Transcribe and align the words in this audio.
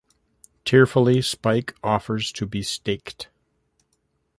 Tearfully 0.65 1.21
Spike 1.21 1.75
offers 1.83 2.31
to 2.31 2.47
be 2.47 2.63
staked. 2.63 3.29